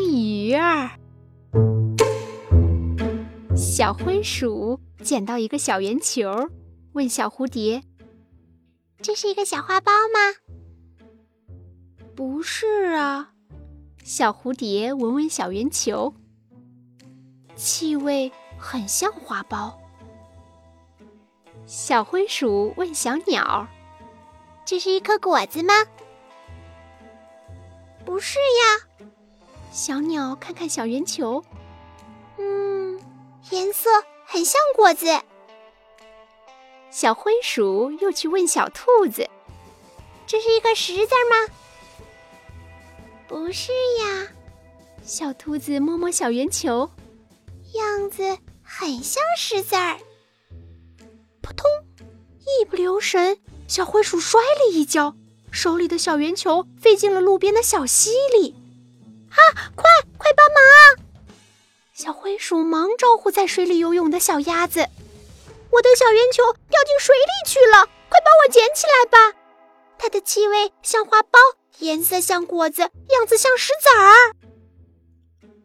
[0.00, 0.90] 鱼儿。
[3.56, 6.50] 小灰鼠捡到一个小圆球
[6.92, 7.82] 问小蝴蝶
[9.00, 10.38] 这是一个小花苞吗
[12.14, 13.32] 不是啊。
[14.04, 16.14] 小蝴蝶闻闻小圆球
[17.54, 19.72] 气味很像花苞。
[21.66, 23.68] 小灰鼠问小鸟
[24.64, 25.74] 这是一颗果子吗
[28.04, 29.06] 不是呀。
[29.72, 31.42] 小鸟看看小圆球
[32.36, 33.00] ，“嗯，
[33.50, 33.88] 颜色
[34.26, 35.06] 很像果子。”
[36.92, 39.30] 小灰鼠又去问小兔子
[40.26, 41.54] ：“这是一个十字吗？”
[43.26, 44.28] 不是呀，
[45.02, 46.90] 小兔子摸摸小圆球，
[47.72, 49.98] 样子很像石字儿。
[51.40, 51.66] 扑通，
[52.40, 55.16] 一不留神，小灰鼠摔了一跤，
[55.50, 58.54] 手里的小圆球飞进了路边的小溪里。
[59.42, 61.06] 啊，快快帮忙！
[61.92, 64.88] 小灰鼠忙招呼在水里游泳的小鸭子
[65.70, 69.36] ：“我的小圆球掉进水里去了，快帮我捡起来吧！
[69.98, 71.38] 它的气味像花苞。”
[71.78, 74.36] 颜色像果子，样子像石子儿。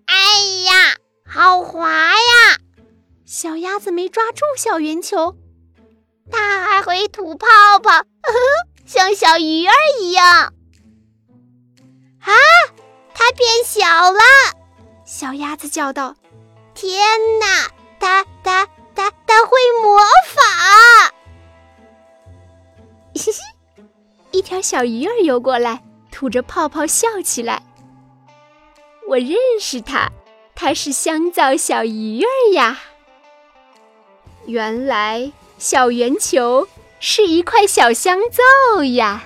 [0.05, 0.15] 哎
[0.63, 0.97] 呀，
[1.27, 2.57] 好滑呀！
[3.25, 5.35] 小鸭子没抓住小圆球，
[6.31, 7.45] 它还会吐泡
[7.83, 8.05] 泡，
[8.85, 10.53] 像小鱼儿一样。
[12.21, 12.33] 啊，
[13.19, 14.19] 它变小了！
[15.03, 16.15] 小鸭子叫道
[16.75, 17.01] ：“天
[17.39, 17.67] 哪，
[17.99, 21.11] 它它它它会魔法！”
[23.17, 23.41] 嘻嘻，
[24.29, 25.81] 一条小鱼儿游过来。
[26.11, 27.61] 吐着泡泡笑起来。
[29.07, 30.11] 我认识它，
[30.55, 32.79] 它是香皂小鱼儿呀。
[34.45, 36.67] 原来小圆球
[36.99, 39.23] 是一块小香皂呀。